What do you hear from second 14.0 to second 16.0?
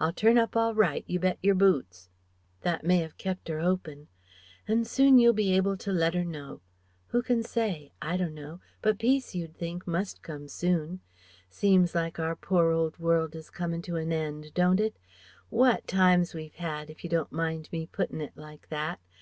end, don't it? What